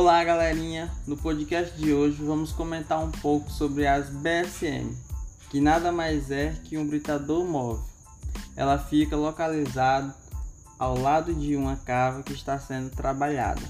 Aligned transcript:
Olá, 0.00 0.24
galerinha! 0.24 0.90
No 1.06 1.14
podcast 1.14 1.76
de 1.76 1.92
hoje 1.92 2.24
vamos 2.24 2.52
comentar 2.52 2.98
um 3.04 3.10
pouco 3.10 3.50
sobre 3.50 3.86
as 3.86 4.08
BSM, 4.08 4.96
que 5.50 5.60
nada 5.60 5.92
mais 5.92 6.30
é 6.30 6.58
que 6.64 6.78
um 6.78 6.86
britador 6.86 7.44
móvel. 7.44 7.84
Ela 8.56 8.78
fica 8.78 9.14
localizada 9.14 10.16
ao 10.78 10.98
lado 10.98 11.34
de 11.34 11.54
uma 11.54 11.76
cava 11.76 12.22
que 12.22 12.32
está 12.32 12.58
sendo 12.58 12.88
trabalhada. 12.88 13.60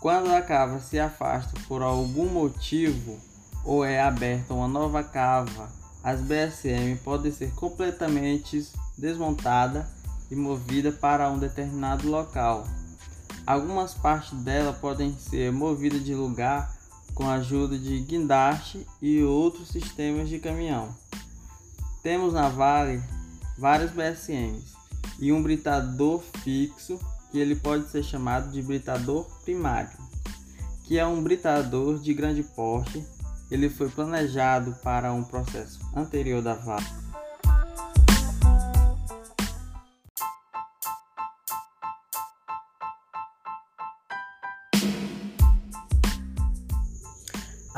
Quando 0.00 0.28
a 0.34 0.42
cava 0.42 0.80
se 0.80 0.98
afasta 0.98 1.56
por 1.68 1.82
algum 1.82 2.26
motivo 2.26 3.16
ou 3.64 3.84
é 3.84 4.00
aberta 4.00 4.52
uma 4.52 4.66
nova 4.66 5.04
cava, 5.04 5.70
as 6.02 6.20
BSM 6.20 6.96
podem 7.04 7.30
ser 7.30 7.52
completamente 7.52 8.68
desmontadas 8.98 9.86
e 10.32 10.34
movidas 10.34 10.96
para 10.96 11.30
um 11.30 11.38
determinado 11.38 12.08
local 12.10 12.66
Algumas 13.48 13.94
partes 13.94 14.38
dela 14.42 14.74
podem 14.74 15.16
ser 15.16 15.50
movidas 15.50 16.04
de 16.04 16.14
lugar 16.14 16.70
com 17.14 17.26
a 17.26 17.36
ajuda 17.36 17.78
de 17.78 17.98
guindaste 18.00 18.86
e 19.00 19.22
outros 19.22 19.68
sistemas 19.68 20.28
de 20.28 20.38
caminhão. 20.38 20.94
Temos 22.02 22.34
na 22.34 22.50
Vale 22.50 23.02
vários 23.56 23.90
BSMs 23.90 24.74
e 25.18 25.32
um 25.32 25.42
britador 25.42 26.22
fixo 26.44 27.00
que 27.32 27.38
ele 27.38 27.56
pode 27.56 27.88
ser 27.88 28.02
chamado 28.02 28.52
de 28.52 28.60
britador 28.60 29.24
primário, 29.46 29.96
que 30.84 30.98
é 30.98 31.06
um 31.06 31.22
britador 31.22 31.98
de 31.98 32.12
grande 32.12 32.42
porte. 32.42 33.02
Ele 33.50 33.70
foi 33.70 33.88
planejado 33.88 34.76
para 34.82 35.10
um 35.14 35.24
processo 35.24 35.80
anterior 35.96 36.42
da 36.42 36.52
Vale 36.52 37.07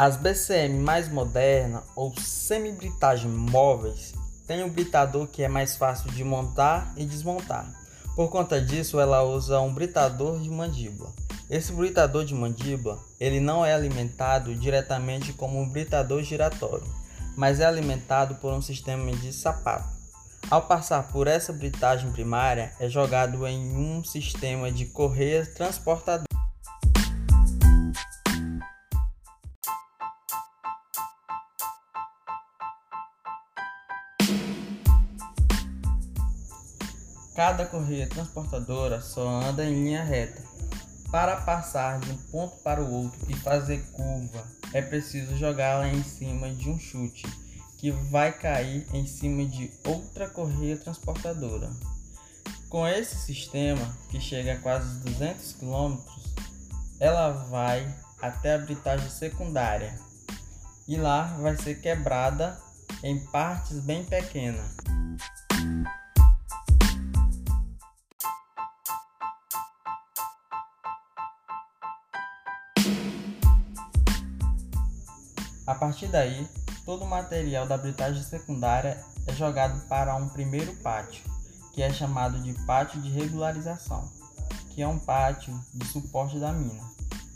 As 0.03 0.17
BCM 0.17 0.79
mais 0.79 1.11
modernas 1.11 1.83
ou 1.95 2.19
semi-britagem 2.19 3.31
móveis 3.31 4.15
têm 4.47 4.65
um 4.65 4.71
britador 4.71 5.27
que 5.27 5.43
é 5.43 5.47
mais 5.47 5.77
fácil 5.77 6.11
de 6.11 6.25
montar 6.25 6.91
e 6.97 7.05
desmontar. 7.05 7.71
Por 8.17 8.31
conta 8.31 8.63
disso, 8.63 8.99
ela 8.99 9.23
usa 9.23 9.61
um 9.61 9.75
britador 9.75 10.41
de 10.41 10.49
mandíbula. 10.49 11.13
Esse 11.51 11.71
britador 11.71 12.25
de 12.25 12.35
mandíbula, 12.35 12.99
ele 13.21 13.41
não 13.41 13.63
é 13.63 13.75
alimentado 13.75 14.55
diretamente 14.55 15.35
como 15.35 15.61
um 15.61 15.69
britador 15.69 16.23
giratório, 16.23 16.87
mas 17.37 17.61
é 17.61 17.67
alimentado 17.67 18.37
por 18.37 18.55
um 18.55 18.63
sistema 18.63 19.13
de 19.13 19.35
sapato. 19.35 19.87
Ao 20.51 20.63
passar 20.63 21.09
por 21.09 21.27
essa 21.27 21.53
britagem 21.53 22.11
primária, 22.11 22.73
é 22.81 22.89
jogado 22.89 23.47
em 23.47 23.77
um 23.77 24.03
sistema 24.03 24.73
de 24.73 24.87
correia 24.87 25.45
transportador. 25.45 26.30
Cada 37.35 37.65
correia 37.65 38.09
transportadora 38.09 39.01
só 39.01 39.29
anda 39.29 39.65
em 39.65 39.85
linha 39.85 40.03
reta. 40.03 40.43
Para 41.11 41.37
passar 41.37 41.99
de 41.99 42.11
um 42.11 42.17
ponto 42.17 42.57
para 42.59 42.83
o 42.83 42.93
outro 42.93 43.19
e 43.29 43.35
fazer 43.35 43.79
curva, 43.93 44.45
é 44.73 44.81
preciso 44.81 45.37
jogá-la 45.37 45.89
em 45.89 46.03
cima 46.05 46.51
de 46.51 46.69
um 46.69 46.79
chute, 46.79 47.27
que 47.79 47.91
vai 47.91 48.33
cair 48.33 48.87
em 48.93 49.07
cima 49.07 49.45
de 49.45 49.73
outra 49.85 50.29
correia 50.29 50.77
transportadora. 50.77 51.71
Com 52.69 52.87
esse 52.87 53.17
sistema, 53.17 53.97
que 54.09 54.21
chega 54.21 54.53
a 54.53 54.59
quase 54.59 55.01
200 55.01 55.55
km, 55.55 55.99
ela 57.01 57.31
vai 57.51 57.93
até 58.21 58.55
a 58.55 58.59
britagem 58.59 59.11
secundária 59.11 59.99
e 60.87 60.97
lá 60.97 61.37
vai 61.41 61.57
ser 61.57 61.81
quebrada 61.81 62.57
em 63.03 63.19
partes 63.27 63.81
bem 63.81 64.05
pequenas. 64.05 64.77
A 75.71 75.75
partir 75.77 76.09
daí, 76.09 76.49
todo 76.85 77.05
o 77.05 77.09
material 77.09 77.65
da 77.65 77.79
britagem 77.79 78.25
secundária 78.25 78.99
é 79.25 79.33
jogado 79.33 79.81
para 79.87 80.17
um 80.17 80.29
primeiro 80.29 80.75
pátio, 80.79 81.23
que 81.73 81.81
é 81.81 81.93
chamado 81.93 82.43
de 82.43 82.53
pátio 82.67 83.01
de 83.01 83.09
regularização, 83.09 84.11
que 84.71 84.83
é 84.83 84.89
um 84.89 84.99
pátio 84.99 85.57
de 85.73 85.87
suporte 85.87 86.41
da 86.41 86.53
mina. 86.53 86.83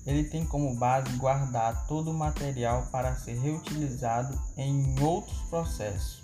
Ele 0.05 0.25
tem 0.25 0.45
como 0.45 0.75
base 0.75 1.17
guardar 1.17 1.87
todo 1.87 2.11
o 2.11 2.15
material 2.15 2.89
para 2.91 3.15
ser 3.15 3.39
reutilizado 3.39 4.37
em 4.57 4.97
outros 5.01 5.39
processos. 5.49 6.21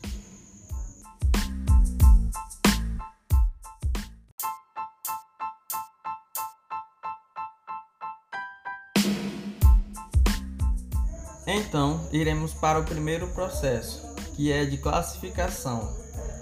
Então, 11.52 12.00
iremos 12.12 12.54
para 12.54 12.78
o 12.78 12.84
primeiro 12.84 13.26
processo, 13.26 14.00
que 14.36 14.52
é 14.52 14.64
de 14.64 14.78
classificação. 14.78 15.92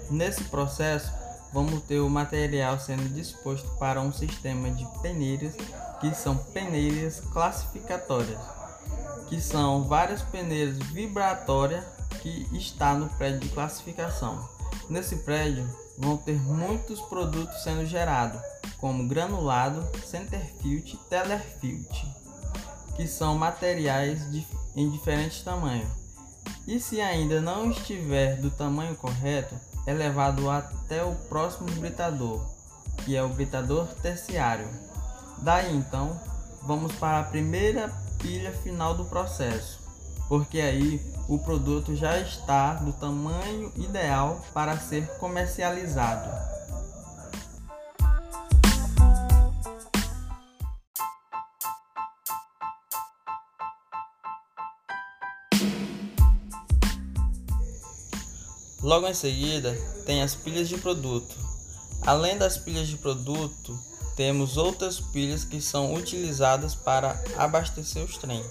Nesse 0.07 0.43
processo, 0.43 1.11
vamos 1.51 1.81
ter 1.81 1.99
o 1.99 2.07
material 2.07 2.79
sendo 2.79 3.09
disposto 3.15 3.67
para 3.79 3.99
um 4.01 4.13
sistema 4.13 4.69
de 4.69 4.85
peneiras, 5.01 5.55
que 5.99 6.13
são 6.13 6.37
peneiras 6.37 7.21
classificatórias, 7.33 8.39
que 9.27 9.41
são 9.41 9.83
várias 9.85 10.21
peneiras 10.21 10.77
vibratórias 10.77 11.83
que 12.21 12.47
está 12.51 12.93
no 12.93 13.09
prédio 13.09 13.39
de 13.39 13.49
classificação. 13.49 14.47
Nesse 14.87 15.15
prédio 15.15 15.67
vão 15.97 16.17
ter 16.17 16.39
muitos 16.39 17.01
produtos 17.01 17.63
sendo 17.63 17.83
gerados, 17.83 18.39
como 18.77 19.07
granulado, 19.07 19.83
centerfield 20.05 20.99
tellerfield, 21.09 21.89
que 22.95 23.07
são 23.07 23.35
materiais 23.35 24.31
de 24.31 24.45
em 24.79 24.89
diferentes 24.89 25.41
tamanhos. 25.41 25.89
E 26.65 26.79
se 26.79 27.01
ainda 27.01 27.41
não 27.41 27.69
estiver 27.69 28.37
do 28.37 28.49
tamanho 28.49 28.95
correto, 28.95 29.53
é 29.85 29.93
levado 29.93 30.49
até 30.49 31.03
o 31.03 31.13
próximo 31.27 31.69
britador, 31.71 32.45
que 33.03 33.13
é 33.13 33.21
o 33.21 33.27
britador 33.27 33.87
terciário. 34.01 34.67
Daí 35.39 35.75
então, 35.75 36.17
vamos 36.63 36.93
para 36.95 37.19
a 37.19 37.23
primeira 37.23 37.89
pilha 38.19 38.53
final 38.53 38.93
do 38.95 39.03
processo, 39.03 39.79
porque 40.29 40.61
aí 40.61 41.01
o 41.27 41.37
produto 41.37 41.93
já 41.93 42.17
está 42.17 42.75
do 42.75 42.93
tamanho 42.93 43.73
ideal 43.75 44.41
para 44.53 44.77
ser 44.77 45.07
comercializado. 45.17 46.58
Logo 58.81 59.07
em 59.07 59.13
seguida, 59.13 59.73
tem 60.05 60.21
as 60.21 60.35
pilhas 60.35 60.69
de 60.69 60.77
produto. 60.77 61.35
Além 62.01 62.37
das 62.37 62.57
pilhas 62.57 62.87
de 62.87 62.95
produto, 62.95 63.77
temos 64.15 64.55
outras 64.55 64.99
pilhas 64.99 65.43
que 65.43 65.61
são 65.61 65.93
utilizadas 65.93 66.75
para 66.75 67.21
abastecer 67.37 68.03
os 68.03 68.17
trens. 68.17 68.45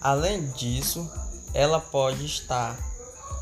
Além 0.00 0.46
disso, 0.52 1.10
ela 1.52 1.80
pode 1.80 2.24
estar 2.24 2.78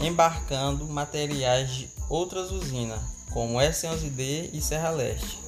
embarcando 0.01 0.87
materiais 0.87 1.71
de 1.71 1.91
outras 2.09 2.51
usinas, 2.51 3.01
como 3.31 3.59
S11D 3.59 4.51
e 4.53 4.61
Serra 4.63 4.91
Leste. 4.91 5.39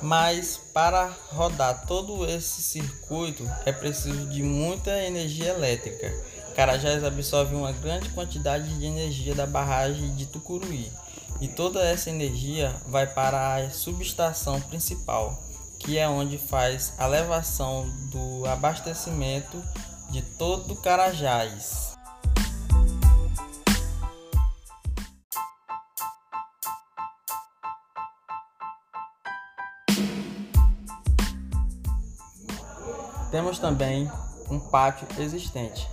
Mas 0.00 0.60
para 0.72 1.12
rodar 1.32 1.86
todo 1.86 2.24
esse 2.24 2.62
circuito 2.62 3.48
é 3.66 3.72
preciso 3.72 4.26
de 4.26 4.44
muita 4.44 4.90
energia 5.04 5.48
elétrica 5.50 6.14
Carajás 6.58 7.04
absorve 7.04 7.54
uma 7.54 7.70
grande 7.70 8.08
quantidade 8.08 8.68
de 8.80 8.84
energia 8.84 9.32
da 9.32 9.46
barragem 9.46 10.12
de 10.16 10.26
Tucuruí 10.26 10.90
e 11.40 11.46
toda 11.46 11.80
essa 11.86 12.10
energia 12.10 12.74
vai 12.88 13.06
para 13.06 13.54
a 13.54 13.70
subestação 13.70 14.60
principal, 14.62 15.38
que 15.78 15.96
é 15.96 16.08
onde 16.08 16.36
faz 16.36 16.94
a 16.98 17.06
elevação 17.06 17.88
do 18.10 18.44
abastecimento 18.44 19.62
de 20.10 20.20
todo 20.20 20.74
Carajás. 20.74 21.96
Temos 33.30 33.60
também 33.60 34.10
um 34.50 34.58
pátio 34.58 35.06
existente, 35.20 35.88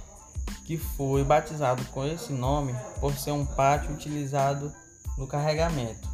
que 0.65 0.77
foi 0.77 1.23
batizado 1.23 1.85
com 1.85 2.03
esse 2.03 2.33
nome 2.33 2.75
por 2.99 3.13
ser 3.13 3.31
um 3.31 3.45
pátio 3.45 3.93
utilizado 3.93 4.73
no 5.17 5.27
carregamento. 5.27 6.09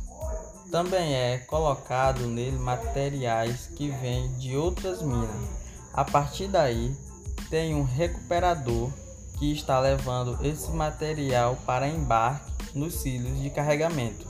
Também 0.69 1.15
é 1.15 1.37
colocado 1.37 2.27
nele 2.27 2.57
materiais 2.57 3.67
que 3.75 3.89
vêm 3.89 4.31
de 4.37 4.55
outras 4.55 5.01
minas. 5.01 5.49
A 5.93 6.05
partir 6.05 6.47
daí, 6.47 6.95
tem 7.49 7.73
um 7.75 7.83
recuperador 7.83 8.89
que 9.37 9.51
está 9.51 9.79
levando 9.79 10.37
esse 10.45 10.69
material 10.71 11.57
para 11.65 11.87
embarque 11.87 12.51
nos 12.73 13.01
cílios 13.01 13.41
de 13.41 13.49
carregamento. 13.49 14.27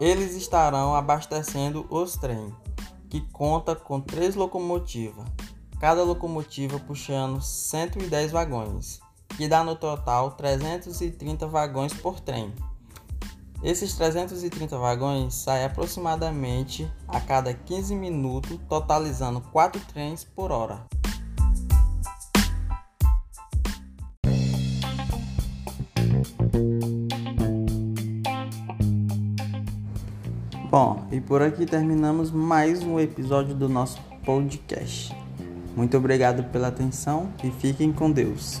Eles 0.00 0.36
estarão 0.36 0.94
abastecendo 0.94 1.84
os 1.90 2.16
trens, 2.16 2.54
que 3.10 3.20
conta 3.32 3.74
com 3.74 4.00
três 4.00 4.36
locomotivas, 4.36 5.26
cada 5.80 6.04
locomotiva 6.04 6.78
puxando 6.78 7.40
110 7.40 8.30
vagões, 8.30 9.00
que 9.36 9.48
dá 9.48 9.64
no 9.64 9.74
total 9.74 10.30
330 10.32 11.48
vagões 11.48 11.92
por 11.92 12.20
trem. 12.20 12.54
Esses 13.60 13.96
330 13.96 14.78
vagões 14.78 15.34
saem 15.34 15.64
aproximadamente 15.64 16.88
a 17.08 17.20
cada 17.20 17.52
15 17.52 17.96
minutos, 17.96 18.56
totalizando 18.68 19.40
4 19.40 19.80
trens 19.92 20.22
por 20.22 20.52
hora. 20.52 20.86
Bom, 30.70 31.06
e 31.10 31.18
por 31.18 31.40
aqui 31.40 31.64
terminamos 31.64 32.30
mais 32.30 32.82
um 32.82 33.00
episódio 33.00 33.54
do 33.54 33.70
nosso 33.70 33.98
podcast. 34.22 35.16
Muito 35.74 35.96
obrigado 35.96 36.44
pela 36.52 36.68
atenção 36.68 37.30
e 37.42 37.50
fiquem 37.50 37.90
com 37.90 38.10
Deus. 38.10 38.60